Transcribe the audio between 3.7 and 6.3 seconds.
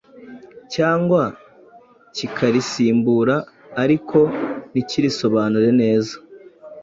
ariko ntikirisobanure neza;